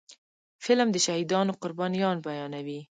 [0.63, 2.81] فلم د شهیدانو قربانيان بیانوي